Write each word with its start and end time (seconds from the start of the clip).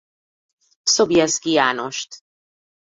Sobieski 0.85 1.51
Jánost. 1.51 2.23